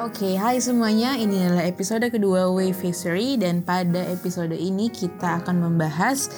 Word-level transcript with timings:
Oke, 0.00 0.26
okay, 0.26 0.34
hai 0.40 0.56
semuanya. 0.58 1.14
Ini 1.14 1.46
adalah 1.46 1.68
episode 1.68 2.08
kedua 2.08 2.48
Wave 2.48 2.80
History 2.82 3.36
dan 3.36 3.60
pada 3.60 4.00
episode 4.08 4.56
ini 4.56 4.88
kita 4.88 5.44
akan 5.44 5.60
membahas 5.60 6.32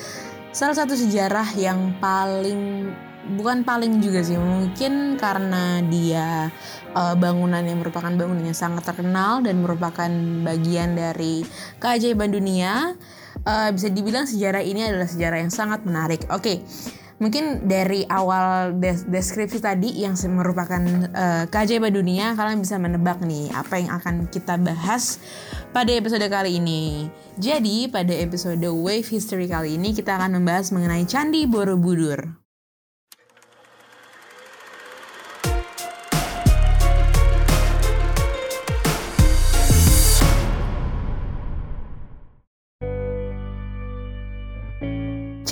salah 0.50 0.76
satu 0.76 0.98
sejarah 0.98 1.54
yang 1.54 1.96
paling 2.03 2.90
bukan 3.38 3.62
paling 3.62 4.03
juga 4.03 4.26
sih, 4.26 4.34
mungkin 4.34 5.14
karena 5.14 5.79
dia 5.86 6.50
uh, 6.92 7.14
bangunan 7.14 7.62
yang 7.62 7.80
merupakan 7.80 8.10
bangunan 8.10 8.50
yang 8.50 8.58
sangat 8.58 8.82
terkenal 8.82 9.40
dan 9.40 9.62
merupakan 9.62 10.10
bagian 10.42 10.98
dari 10.98 11.46
keajaiban 11.78 12.34
dunia. 12.34 12.98
Uh, 13.46 13.70
bisa 13.72 13.88
dibilang 13.88 14.28
sejarah 14.28 14.60
ini 14.60 14.84
adalah 14.84 15.08
sejarah 15.08 15.38
yang 15.38 15.54
sangat 15.54 15.86
menarik. 15.86 16.26
Oke. 16.28 16.60
Okay 16.60 17.02
mungkin 17.23 17.70
dari 17.70 18.02
awal 18.11 18.75
des 18.82 19.07
deskripsi 19.07 19.62
tadi 19.62 20.02
yang 20.02 20.18
merupakan 20.34 20.82
uh, 21.14 21.46
keajaiban 21.46 21.95
dunia 21.95 22.34
kalian 22.34 22.59
bisa 22.59 22.83
menebak 22.83 23.23
nih 23.23 23.46
apa 23.55 23.79
yang 23.79 23.95
akan 23.95 24.27
kita 24.27 24.59
bahas 24.59 25.23
pada 25.70 25.95
episode 25.95 26.27
kali 26.27 26.59
ini. 26.59 27.06
Jadi 27.38 27.87
pada 27.87 28.10
episode 28.10 28.66
Wave 28.66 29.06
History 29.06 29.46
kali 29.46 29.79
ini 29.79 29.95
kita 29.95 30.19
akan 30.19 30.43
membahas 30.43 30.74
mengenai 30.74 31.06
Candi 31.06 31.46
Borobudur. 31.46 32.41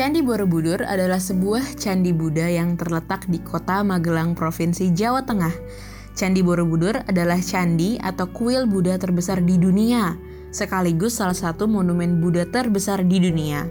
Candi 0.01 0.25
Borobudur 0.25 0.81
adalah 0.81 1.21
sebuah 1.21 1.77
candi 1.77 2.17
Buddha 2.17 2.49
yang 2.49 2.73
terletak 2.73 3.29
di 3.29 3.37
kota 3.37 3.85
Magelang, 3.85 4.33
Provinsi 4.33 4.97
Jawa 4.97 5.29
Tengah. 5.29 5.53
Candi 6.17 6.41
Borobudur 6.41 7.05
adalah 7.05 7.37
candi 7.37 8.01
atau 8.01 8.25
kuil 8.33 8.65
Buddha 8.65 8.97
terbesar 8.97 9.45
di 9.45 9.61
dunia, 9.61 10.17
sekaligus 10.57 11.21
salah 11.21 11.37
satu 11.37 11.69
monumen 11.69 12.17
Buddha 12.17 12.49
terbesar 12.49 13.05
di 13.05 13.21
dunia. 13.21 13.69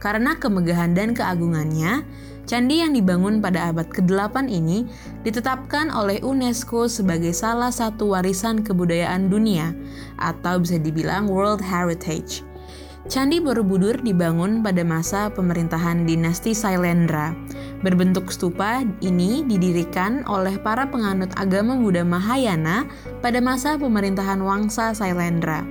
Karena 0.00 0.40
kemegahan 0.40 0.96
dan 0.96 1.12
keagungannya, 1.12 2.08
candi 2.48 2.80
yang 2.80 2.96
dibangun 2.96 3.44
pada 3.44 3.68
abad 3.68 3.92
ke-8 3.92 4.48
ini 4.48 4.88
ditetapkan 5.28 5.92
oleh 5.92 6.24
UNESCO 6.24 6.88
sebagai 6.88 7.36
salah 7.36 7.68
satu 7.68 8.16
warisan 8.16 8.64
kebudayaan 8.64 9.28
dunia 9.28 9.76
atau 10.16 10.56
bisa 10.56 10.80
dibilang 10.80 11.28
World 11.28 11.60
Heritage. 11.60 12.45
Candi 13.06 13.38
Borobudur 13.38 14.02
dibangun 14.02 14.66
pada 14.66 14.82
masa 14.82 15.30
pemerintahan 15.30 16.10
dinasti 16.10 16.50
Sailendra. 16.58 17.38
Berbentuk 17.78 18.34
stupa 18.34 18.82
ini 18.98 19.46
didirikan 19.46 20.26
oleh 20.26 20.58
para 20.58 20.90
penganut 20.90 21.30
agama 21.38 21.78
Buddha 21.78 22.02
Mahayana 22.02 22.82
pada 23.22 23.38
masa 23.38 23.78
pemerintahan 23.78 24.42
Wangsa 24.42 24.90
Sailendra. 24.90 25.62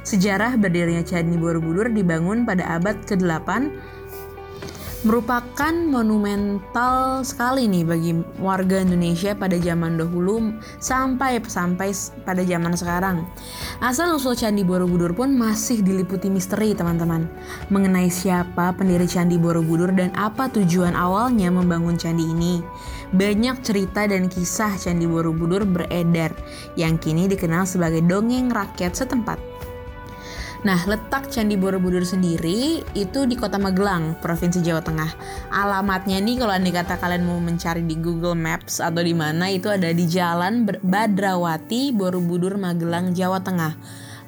Sejarah 0.00 0.56
berdirinya 0.56 1.04
Candi 1.04 1.36
Borobudur 1.36 1.92
dibangun 1.92 2.48
pada 2.48 2.64
abad 2.80 2.96
ke-8 3.04 3.68
merupakan 5.06 5.70
monumental 5.70 7.22
sekali 7.22 7.70
nih 7.70 7.86
bagi 7.86 8.12
warga 8.42 8.82
Indonesia 8.82 9.30
pada 9.30 9.54
zaman 9.54 9.94
dahulu 9.94 10.50
sampai 10.82 11.38
sampai 11.46 11.94
pada 12.26 12.42
zaman 12.42 12.74
sekarang. 12.74 13.22
Asal 13.78 14.10
usul 14.18 14.34
Candi 14.34 14.66
Borobudur 14.66 15.14
pun 15.14 15.38
masih 15.38 15.86
diliputi 15.86 16.26
misteri 16.26 16.74
teman-teman 16.74 17.30
mengenai 17.70 18.10
siapa 18.10 18.74
pendiri 18.74 19.06
Candi 19.06 19.38
Borobudur 19.38 19.94
dan 19.94 20.10
apa 20.18 20.50
tujuan 20.50 20.98
awalnya 20.98 21.54
membangun 21.54 21.94
candi 21.94 22.26
ini. 22.26 22.58
Banyak 23.14 23.62
cerita 23.62 24.04
dan 24.04 24.26
kisah 24.26 24.74
Candi 24.76 25.06
Borobudur 25.06 25.62
beredar 25.62 26.34
yang 26.74 26.98
kini 26.98 27.30
dikenal 27.30 27.64
sebagai 27.64 28.02
dongeng 28.02 28.50
rakyat 28.50 28.98
setempat. 28.98 29.47
Nah, 30.66 30.82
letak 30.90 31.30
Candi 31.30 31.54
Borobudur 31.54 32.02
sendiri 32.02 32.82
itu 32.98 33.20
di 33.30 33.38
Kota 33.38 33.62
Magelang, 33.62 34.18
Provinsi 34.18 34.58
Jawa 34.58 34.82
Tengah. 34.82 35.10
Alamatnya 35.54 36.18
nih 36.18 36.42
kalau 36.42 36.50
anda 36.50 36.74
kata 36.74 36.98
kalian 36.98 37.22
mau 37.22 37.38
mencari 37.38 37.86
di 37.86 37.94
Google 37.94 38.34
Maps 38.34 38.82
atau 38.82 38.98
di 38.98 39.14
mana 39.14 39.46
itu 39.54 39.70
ada 39.70 39.86
di 39.86 40.02
Jalan 40.10 40.66
Badrawati, 40.66 41.94
Borobudur, 41.94 42.58
Magelang, 42.58 43.14
Jawa 43.14 43.38
Tengah. 43.38 43.78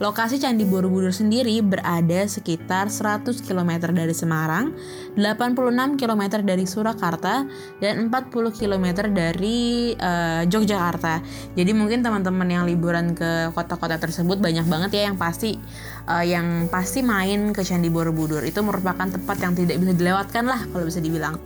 Lokasi 0.01 0.41
Candi 0.41 0.65
Borobudur 0.65 1.13
sendiri 1.13 1.61
berada 1.61 2.25
sekitar 2.25 2.89
100 2.89 3.45
km 3.45 3.93
dari 3.93 4.17
Semarang, 4.17 4.73
86 5.13 6.01
km 6.01 6.23
dari 6.41 6.65
Surakarta, 6.65 7.45
dan 7.85 8.09
40 8.09 8.33
km 8.33 8.87
dari 9.13 9.93
uh, 10.01 10.49
Yogyakarta. 10.49 11.21
Jadi 11.53 11.77
mungkin 11.77 12.01
teman-teman 12.01 12.49
yang 12.49 12.65
liburan 12.65 13.13
ke 13.13 13.53
kota-kota 13.53 14.01
tersebut 14.01 14.41
banyak 14.41 14.65
banget 14.65 14.91
ya 14.97 15.03
yang 15.13 15.21
pasti 15.21 15.61
uh, 16.09 16.25
yang 16.25 16.73
pasti 16.73 17.05
main 17.05 17.53
ke 17.53 17.61
Candi 17.61 17.93
Borobudur. 17.93 18.41
Itu 18.41 18.65
merupakan 18.65 19.05
tempat 19.05 19.37
yang 19.37 19.53
tidak 19.53 19.85
bisa 19.85 19.93
dilewatkan 19.93 20.49
lah 20.49 20.65
kalau 20.73 20.89
bisa 20.89 21.05
dibilang. 21.05 21.37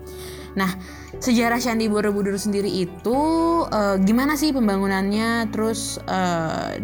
Nah, 0.54 0.70
sejarah 1.18 1.58
Candi 1.58 1.90
Borobudur 1.90 2.38
sendiri 2.38 2.70
itu 2.70 3.18
uh, 3.66 3.96
gimana 3.98 4.38
sih 4.38 4.54
pembangunannya, 4.54 5.50
terus 5.50 5.98
uh, 6.06 6.78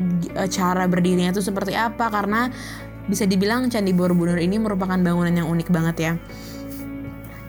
cara 0.51 0.85
berdirinya 0.91 1.31
itu 1.31 1.43
seperti 1.43 1.79
apa? 1.79 2.11
Karena 2.11 2.51
bisa 3.07 3.27
dibilang 3.27 3.71
Candi 3.71 3.95
Borobudur 3.95 4.39
ini 4.39 4.59
merupakan 4.59 4.99
bangunan 4.99 5.35
yang 5.35 5.47
unik 5.51 5.69
banget 5.71 5.97
ya. 5.99 6.13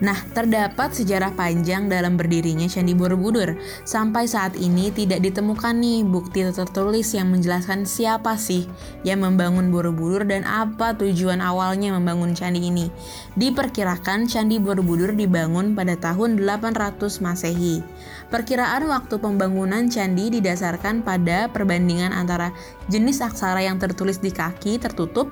Nah, 0.02 0.18
terdapat 0.34 0.90
sejarah 0.90 1.30
panjang 1.38 1.86
dalam 1.86 2.18
berdirinya 2.18 2.66
Candi 2.66 2.90
Borobudur. 2.90 3.54
Sampai 3.86 4.26
saat 4.26 4.58
ini 4.58 4.90
tidak 4.90 5.22
ditemukan 5.22 5.78
nih 5.78 6.02
bukti 6.02 6.42
tertulis 6.42 7.14
yang 7.14 7.30
menjelaskan 7.30 7.86
siapa 7.86 8.34
sih 8.34 8.66
yang 9.06 9.22
membangun 9.22 9.70
Borobudur 9.70 10.26
dan 10.26 10.42
apa 10.42 10.98
tujuan 10.98 11.38
awalnya 11.38 11.94
membangun 11.94 12.34
candi 12.34 12.66
ini. 12.66 12.90
Diperkirakan 13.38 14.26
Candi 14.26 14.58
Borobudur 14.58 15.14
dibangun 15.14 15.78
pada 15.78 15.94
tahun 15.94 16.34
800 16.34 17.22
Masehi. 17.22 17.86
Perkiraan 18.26 18.90
waktu 18.90 19.22
pembangunan 19.22 19.86
candi 19.86 20.34
didasarkan 20.34 21.06
pada 21.06 21.46
perbandingan 21.46 22.10
antara 22.10 22.50
jenis 22.90 23.22
aksara 23.22 23.62
yang 23.62 23.78
tertulis 23.78 24.18
di 24.18 24.34
kaki 24.34 24.82
tertutup, 24.82 25.30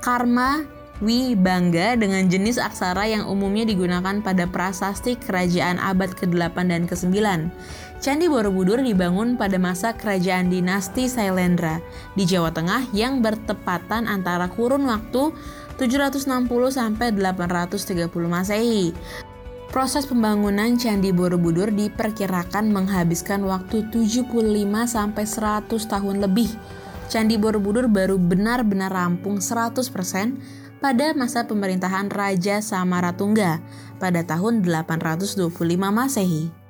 karma 0.00 0.75
Wi 1.04 1.36
bangga 1.36 1.92
dengan 2.00 2.24
jenis 2.24 2.56
aksara 2.56 3.04
yang 3.04 3.28
umumnya 3.28 3.68
digunakan 3.68 4.24
pada 4.24 4.48
prasasti 4.48 5.20
kerajaan 5.20 5.76
abad 5.76 6.16
ke-8 6.16 6.56
dan 6.72 6.88
ke-9. 6.88 7.12
Candi 8.00 8.26
Borobudur 8.32 8.80
dibangun 8.80 9.36
pada 9.36 9.60
masa 9.60 9.92
kerajaan 9.92 10.48
dinasti 10.48 11.04
Sailendra 11.04 11.84
di 12.16 12.24
Jawa 12.24 12.48
Tengah 12.48 12.88
yang 12.96 13.20
bertepatan 13.20 14.08
antara 14.08 14.48
kurun 14.48 14.88
waktu 14.88 15.36
760 15.76 16.48
sampai 16.72 17.12
830 17.12 18.08
Masehi. 18.24 18.96
Proses 19.68 20.08
pembangunan 20.08 20.80
Candi 20.80 21.12
Borobudur 21.12 21.68
diperkirakan 21.76 22.72
menghabiskan 22.72 23.44
waktu 23.44 23.84
75 23.92 24.32
sampai 24.88 25.24
100 25.28 25.92
tahun 25.92 26.24
lebih. 26.24 26.48
Candi 27.12 27.36
Borobudur 27.36 27.84
baru 27.84 28.16
benar-benar 28.16 28.90
rampung 28.90 29.44
100% 29.44 30.65
pada 30.80 31.16
masa 31.16 31.48
pemerintahan 31.48 32.12
Raja 32.12 32.60
Samaratungga 32.60 33.60
pada 33.96 34.20
tahun 34.26 34.60
825 34.60 35.48
Masehi. 35.72 36.65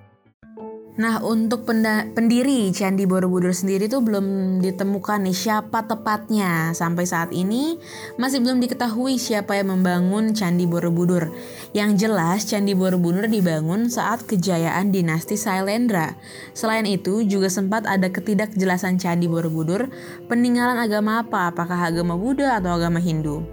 Nah, 0.96 1.20
untuk 1.20 1.68
pendiri 1.68 2.72
Candi 2.72 3.04
Borobudur 3.04 3.52
sendiri 3.52 3.84
tuh 3.84 4.00
belum 4.00 4.58
ditemukan 4.64 5.28
nih 5.28 5.36
siapa 5.36 5.84
tepatnya. 5.84 6.72
Sampai 6.72 7.04
saat 7.04 7.36
ini 7.36 7.76
masih 8.16 8.40
belum 8.40 8.64
diketahui 8.64 9.20
siapa 9.20 9.60
yang 9.60 9.76
membangun 9.76 10.32
Candi 10.32 10.64
Borobudur. 10.64 11.36
Yang 11.76 12.08
jelas 12.08 12.48
Candi 12.48 12.72
Borobudur 12.72 13.28
dibangun 13.28 13.92
saat 13.92 14.24
kejayaan 14.24 14.88
dinasti 14.88 15.36
Sailendra. 15.36 16.16
Selain 16.56 16.88
itu 16.88 17.20
juga 17.28 17.52
sempat 17.52 17.84
ada 17.84 18.08
ketidakjelasan 18.08 18.96
Candi 18.96 19.28
Borobudur 19.28 19.92
peninggalan 20.32 20.80
agama 20.80 21.20
apa, 21.20 21.52
apakah 21.52 21.92
agama 21.92 22.16
Buddha 22.16 22.56
atau 22.56 22.72
agama 22.72 23.04
Hindu. 23.04 23.44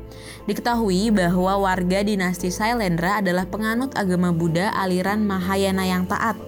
Diketahui 0.48 1.12
bahwa 1.12 1.60
warga 1.60 2.04
dinasti 2.04 2.52
Sailendra 2.52 3.20
adalah 3.20 3.48
penganut 3.48 3.92
agama 4.00 4.32
Buddha 4.32 4.72
aliran 4.76 5.28
Mahayana 5.28 5.84
yang 5.84 6.08
taat. 6.08 6.40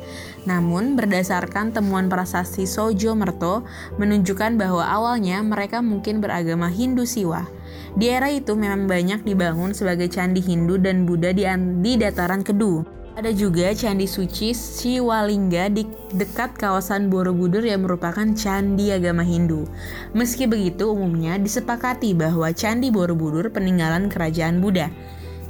Namun, 0.46 0.94
berdasarkan 0.94 1.74
temuan 1.74 2.06
prasasti 2.06 2.70
Sojo 2.70 3.18
Merto 3.18 3.66
menunjukkan 3.98 4.62
bahwa 4.62 4.86
awalnya 4.86 5.42
mereka 5.42 5.82
mungkin 5.82 6.22
beragama 6.22 6.70
Hindu 6.70 7.10
Siwa. 7.10 7.50
Di 7.98 8.14
era 8.14 8.30
itu 8.30 8.54
memang 8.54 8.86
banyak 8.86 9.26
dibangun 9.26 9.74
sebagai 9.74 10.06
candi 10.08 10.40
Hindu 10.46 10.78
dan 10.78 11.10
Buddha 11.10 11.34
di, 11.34 11.50
di 11.82 11.92
dataran 11.98 12.46
Kedu. 12.46 12.96
Ada 13.16 13.32
juga 13.32 13.72
Candi 13.72 14.12
Suci 14.12 14.52
Siwalingga 14.52 15.72
di 15.72 15.88
dekat 16.12 16.60
kawasan 16.60 17.08
Borobudur 17.08 17.64
yang 17.64 17.88
merupakan 17.88 18.28
candi 18.36 18.92
agama 18.92 19.24
Hindu. 19.24 19.64
Meski 20.12 20.52
begitu, 20.52 20.92
umumnya 20.92 21.40
disepakati 21.40 22.12
bahwa 22.12 22.52
Candi 22.52 22.92
Borobudur 22.92 23.48
peninggalan 23.56 24.12
kerajaan 24.12 24.60
Buddha. 24.60 24.92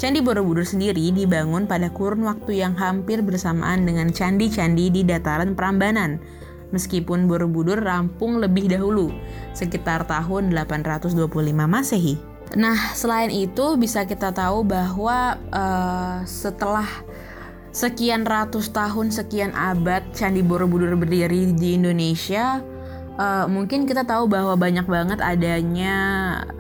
Candi 0.06 0.22
Borobudur 0.22 0.62
sendiri 0.62 1.10
dibangun 1.10 1.66
pada 1.66 1.90
kurun 1.90 2.30
waktu 2.30 2.62
yang 2.62 2.78
hampir 2.78 3.26
bersamaan 3.26 3.90
dengan 3.90 4.14
candi-candi 4.14 4.94
di 4.94 5.02
dataran 5.02 5.58
Prambanan. 5.58 6.22
meskipun 6.70 7.26
Borobudur 7.26 7.82
rampung 7.82 8.38
lebih 8.38 8.70
dahulu, 8.70 9.10
sekitar 9.58 10.06
tahun 10.06 10.54
825 10.54 11.26
Masehi. 11.66 12.22
Nah, 12.54 12.78
selain 12.94 13.34
itu 13.34 13.82
bisa 13.82 14.06
kita 14.06 14.30
tahu 14.30 14.62
bahwa 14.62 15.42
uh, 15.50 16.22
setelah 16.30 16.86
sekian 17.74 18.30
ratus 18.30 18.70
tahun, 18.70 19.10
sekian 19.10 19.58
abad 19.58 20.06
Candi 20.14 20.46
Borobudur 20.46 20.94
berdiri 20.94 21.50
di 21.58 21.82
Indonesia, 21.82 22.62
uh, 23.18 23.50
mungkin 23.50 23.90
kita 23.90 24.06
tahu 24.06 24.30
bahwa 24.30 24.54
banyak 24.54 24.86
banget 24.86 25.18
adanya 25.18 25.98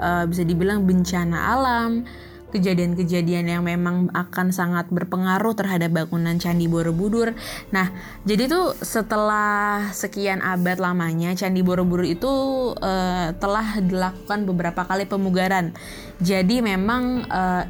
uh, 0.01 0.25
bisa 0.25 0.41
dibilang 0.41 0.81
bencana 0.89 1.53
alam, 1.53 2.09
kejadian-kejadian 2.53 3.51
yang 3.51 3.63
memang 3.65 4.13
akan 4.13 4.53
sangat 4.53 4.87
berpengaruh 4.93 5.57
terhadap 5.57 5.91
bangunan 5.91 6.37
Candi 6.37 6.69
Borobudur. 6.69 7.33
Nah, 7.73 7.91
jadi 8.23 8.47
tuh 8.47 8.77
setelah 8.79 9.89
sekian 9.91 10.39
abad 10.45 10.77
lamanya 10.77 11.33
Candi 11.33 11.65
Borobudur 11.65 12.05
itu 12.05 12.31
uh, 12.77 13.33
telah 13.35 13.81
dilakukan 13.81 14.45
beberapa 14.45 14.85
kali 14.85 15.09
pemugaran. 15.09 15.73
Jadi 16.21 16.61
memang 16.61 17.27
uh, 17.27 17.65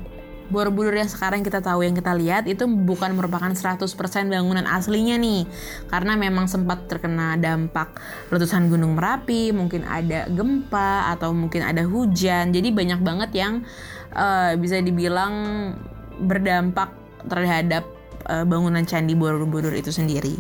Borobudur 0.46 0.94
yang 0.94 1.10
sekarang 1.10 1.42
kita 1.42 1.58
tahu 1.58 1.82
yang 1.82 1.98
kita 1.98 2.14
lihat 2.14 2.46
itu 2.46 2.70
bukan 2.70 3.18
merupakan 3.18 3.50
100% 3.50 3.82
bangunan 4.30 4.62
aslinya 4.70 5.18
nih 5.18 5.50
karena 5.90 6.14
memang 6.14 6.46
sempat 6.46 6.86
terkena 6.86 7.34
dampak 7.34 7.98
letusan 8.30 8.70
gunung 8.70 8.94
Merapi 8.94 9.50
mungkin 9.50 9.82
ada 9.90 10.30
gempa 10.30 11.10
atau 11.18 11.34
mungkin 11.34 11.66
ada 11.66 11.82
hujan 11.82 12.54
jadi 12.54 12.70
banyak 12.70 13.02
banget 13.02 13.32
yang 13.34 13.54
uh, 14.16 14.56
bisa 14.58 14.82
dibilang 14.82 15.34
berdampak 16.24 16.90
terhadap 17.28 17.84
uh, 18.32 18.48
bangunan 18.48 18.88
Candi 18.88 19.14
Borobudur 19.14 19.76
itu 19.76 19.92
sendiri. 19.92 20.34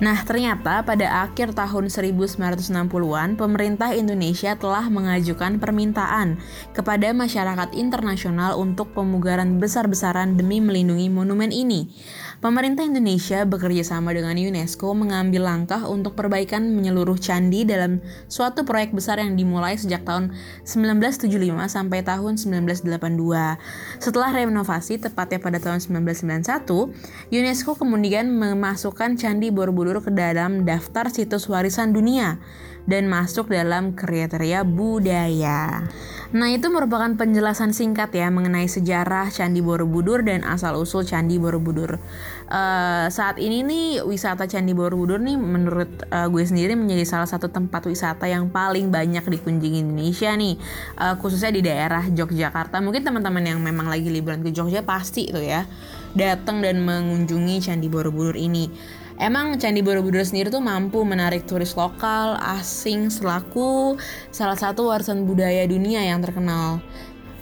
Nah, 0.00 0.16
ternyata 0.24 0.80
pada 0.80 1.28
akhir 1.28 1.52
tahun 1.52 1.92
1960-an, 1.92 3.36
pemerintah 3.36 3.92
Indonesia 3.92 4.56
telah 4.56 4.88
mengajukan 4.88 5.60
permintaan 5.60 6.40
kepada 6.72 7.12
masyarakat 7.12 7.76
internasional 7.76 8.56
untuk 8.56 8.96
pemugaran 8.96 9.60
besar-besaran 9.60 10.40
demi 10.40 10.56
melindungi 10.56 11.12
monumen 11.12 11.52
ini. 11.52 11.92
Pemerintah 12.40 12.88
Indonesia 12.88 13.44
bekerja 13.44 13.84
sama 13.84 14.16
dengan 14.16 14.32
UNESCO 14.32 14.96
mengambil 14.96 15.44
langkah 15.44 15.84
untuk 15.84 16.16
perbaikan 16.16 16.72
menyeluruh 16.72 17.20
candi 17.20 17.68
dalam 17.68 18.00
suatu 18.32 18.64
proyek 18.64 18.96
besar 18.96 19.20
yang 19.20 19.36
dimulai 19.36 19.76
sejak 19.76 20.08
tahun 20.08 20.32
1975 20.64 21.28
sampai 21.68 22.00
tahun 22.00 22.40
1982. 22.40 23.60
Setelah 24.00 24.32
renovasi 24.32 24.96
tepatnya 24.96 25.36
pada 25.36 25.60
tahun 25.60 25.84
1991, 25.84 27.28
UNESCO 27.28 27.76
kemudian 27.76 28.32
memasukkan 28.32 29.20
Candi 29.20 29.52
Borobudur 29.52 30.00
ke 30.00 30.08
dalam 30.08 30.64
daftar 30.64 31.12
situs 31.12 31.44
warisan 31.44 31.92
dunia 31.92 32.40
dan 32.88 33.10
masuk 33.10 33.52
dalam 33.52 33.92
kriteria 33.96 34.64
budaya. 34.64 35.88
Nah, 36.30 36.46
itu 36.46 36.70
merupakan 36.70 37.10
penjelasan 37.18 37.74
singkat 37.74 38.14
ya 38.14 38.30
mengenai 38.30 38.70
sejarah 38.70 39.34
Candi 39.34 39.58
Borobudur 39.58 40.22
dan 40.22 40.46
asal-usul 40.46 41.02
Candi 41.02 41.42
Borobudur. 41.42 41.98
Uh, 42.46 43.10
saat 43.10 43.42
ini 43.42 43.66
nih 43.66 44.06
wisata 44.06 44.46
Candi 44.46 44.70
Borobudur 44.70 45.18
nih 45.18 45.34
menurut 45.34 45.90
uh, 46.14 46.30
gue 46.30 46.46
sendiri 46.46 46.78
menjadi 46.78 47.02
salah 47.02 47.26
satu 47.26 47.50
tempat 47.50 47.82
wisata 47.90 48.30
yang 48.30 48.46
paling 48.46 48.94
banyak 48.94 49.26
dikunjungi 49.26 49.82
Indonesia 49.82 50.30
nih, 50.38 50.54
uh, 51.02 51.18
khususnya 51.18 51.50
di 51.50 51.66
daerah 51.66 52.06
Yogyakarta. 52.06 52.78
Mungkin 52.78 53.02
teman-teman 53.02 53.42
yang 53.50 53.58
memang 53.58 53.90
lagi 53.90 54.06
liburan 54.06 54.46
ke 54.46 54.54
Jogja 54.54 54.86
pasti 54.86 55.34
itu 55.34 55.42
ya 55.42 55.66
datang 56.14 56.62
dan 56.62 56.78
mengunjungi 56.86 57.58
Candi 57.58 57.90
Borobudur 57.90 58.38
ini. 58.38 58.70
Emang 59.20 59.60
Candi 59.60 59.84
Borobudur 59.84 60.24
sendiri 60.24 60.48
tuh 60.48 60.64
mampu 60.64 61.04
menarik 61.04 61.44
turis 61.44 61.76
lokal, 61.76 62.40
asing 62.40 63.12
selaku 63.12 64.00
salah 64.32 64.56
satu 64.56 64.88
warisan 64.88 65.28
budaya 65.28 65.68
dunia 65.68 66.00
yang 66.00 66.24
terkenal. 66.24 66.80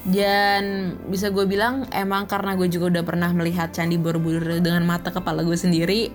Dan 0.02 0.94
bisa 1.06 1.30
gue 1.30 1.46
bilang 1.46 1.86
emang 1.94 2.26
karena 2.26 2.58
gue 2.58 2.66
juga 2.66 2.98
udah 2.98 3.04
pernah 3.06 3.30
melihat 3.30 3.70
Candi 3.70 3.94
Borobudur 3.94 4.58
dengan 4.58 4.82
mata 4.90 5.14
kepala 5.14 5.46
gue 5.46 5.54
sendiri, 5.54 6.10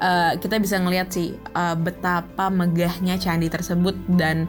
uh, 0.00 0.32
kita 0.36 0.58
bisa 0.60 0.80
ngeliat 0.80 1.08
sih 1.12 1.32
uh, 1.54 1.76
betapa 1.76 2.48
megahnya 2.52 3.16
candi 3.20 3.48
tersebut 3.48 3.96
dan 4.16 4.48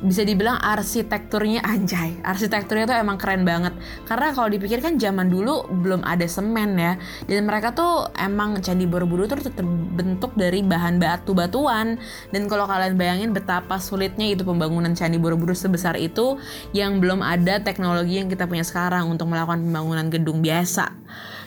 bisa 0.00 0.24
dibilang 0.24 0.56
arsitekturnya 0.60 1.60
anjay 1.72 2.16
arsitekturnya 2.24 2.88
tuh 2.88 2.96
emang 2.96 3.16
keren 3.20 3.44
banget. 3.44 3.76
Karena 4.04 4.32
kalau 4.32 4.48
dipikirkan 4.48 4.96
zaman 4.96 5.28
dulu 5.28 5.68
belum 5.68 6.04
ada 6.04 6.24
semen 6.26 6.76
ya. 6.76 6.96
Dan 7.28 7.44
mereka 7.48 7.72
tuh 7.72 8.08
emang 8.16 8.60
candi 8.60 8.84
borobudur 8.88 9.40
tuh 9.40 9.52
terbentuk 9.52 10.32
dari 10.36 10.64
bahan 10.64 10.96
batu 11.02 11.32
batuan 11.36 12.00
dan 12.30 12.42
kalau 12.46 12.64
kalian 12.68 12.94
bayangin 12.94 13.30
betapa 13.34 13.76
sulitnya 13.76 14.30
itu 14.32 14.42
pembangunan 14.46 14.92
candi 14.92 15.16
borobudur 15.16 15.56
sebesar 15.56 15.96
itu 15.96 16.38
yang 16.76 17.02
belum 17.02 17.20
ada 17.20 17.60
teknologi 17.60 18.20
yang 18.20 18.28
kita 18.28 18.46
punya 18.46 18.64
sekarang 18.64 19.08
untuk 19.08 19.28
melakukan 19.28 19.60
pembangunan 19.60 20.06
gedung 20.08 20.40
biasa 20.40 20.92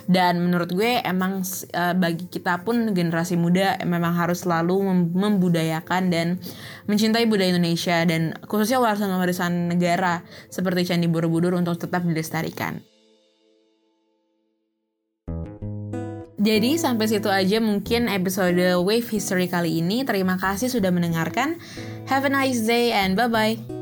dan 0.08 0.44
menurut 0.44 0.72
gue 0.72 1.00
emang 1.04 1.44
uh, 1.74 1.94
bagi 1.96 2.28
kita 2.28 2.64
pun 2.64 2.92
generasi 2.92 3.40
muda 3.40 3.80
memang 3.88 4.16
harus 4.16 4.44
selalu 4.44 4.84
mem 4.84 5.00
membudayakan 5.14 6.12
dan 6.12 6.28
mencintai 6.86 7.24
budaya 7.28 7.56
Indonesia 7.56 8.04
dan 8.04 8.36
khususnya 8.46 8.84
warisan-warisan 8.84 9.72
negara 9.72 10.24
seperti 10.52 10.92
Candi 10.92 11.08
Borobudur 11.08 11.56
untuk 11.56 11.80
tetap 11.80 12.04
dilestarikan. 12.04 12.84
Jadi 16.44 16.76
sampai 16.76 17.08
situ 17.08 17.32
aja 17.32 17.64
mungkin 17.64 18.12
episode 18.12 18.76
Wave 18.84 19.08
History 19.08 19.48
kali 19.48 19.80
ini. 19.80 20.04
Terima 20.04 20.36
kasih 20.36 20.68
sudah 20.68 20.92
mendengarkan. 20.92 21.56
Have 22.12 22.28
a 22.28 22.32
nice 22.36 22.68
day 22.68 22.92
and 22.92 23.16
bye-bye. 23.16 23.73